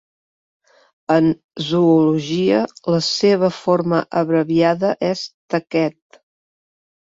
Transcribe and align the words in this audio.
En 1.15 1.27
zoologia 1.65 2.63
la 2.95 3.03
seva 3.09 3.53
forma 3.61 4.03
abreviada 4.25 4.93
és 5.13 5.25
Taquet. 5.35 6.23